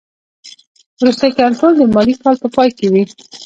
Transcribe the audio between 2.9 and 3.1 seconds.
وي.